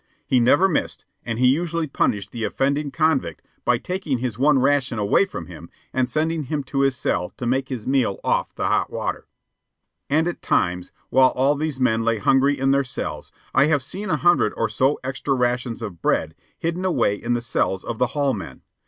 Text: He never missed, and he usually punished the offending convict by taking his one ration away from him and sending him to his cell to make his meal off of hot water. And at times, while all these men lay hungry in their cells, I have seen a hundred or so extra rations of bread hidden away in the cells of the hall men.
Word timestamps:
He 0.25 0.39
never 0.39 0.67
missed, 0.67 1.05
and 1.23 1.37
he 1.37 1.45
usually 1.45 1.85
punished 1.85 2.31
the 2.31 2.43
offending 2.43 2.89
convict 2.89 3.43
by 3.63 3.77
taking 3.77 4.17
his 4.17 4.35
one 4.35 4.57
ration 4.57 4.97
away 4.97 5.25
from 5.25 5.45
him 5.45 5.69
and 5.93 6.09
sending 6.09 6.45
him 6.45 6.63
to 6.63 6.79
his 6.79 6.95
cell 6.97 7.33
to 7.37 7.45
make 7.45 7.69
his 7.69 7.85
meal 7.85 8.19
off 8.23 8.49
of 8.57 8.65
hot 8.65 8.91
water. 8.91 9.27
And 10.09 10.27
at 10.27 10.41
times, 10.41 10.91
while 11.11 11.29
all 11.35 11.53
these 11.53 11.79
men 11.79 12.03
lay 12.03 12.17
hungry 12.17 12.57
in 12.57 12.71
their 12.71 12.83
cells, 12.83 13.31
I 13.53 13.65
have 13.65 13.83
seen 13.83 14.09
a 14.09 14.17
hundred 14.17 14.53
or 14.57 14.69
so 14.69 14.99
extra 15.03 15.35
rations 15.35 15.83
of 15.83 16.01
bread 16.01 16.33
hidden 16.57 16.83
away 16.83 17.13
in 17.13 17.35
the 17.35 17.39
cells 17.41 17.83
of 17.83 17.99
the 17.99 18.07
hall 18.17 18.33
men. 18.33 18.63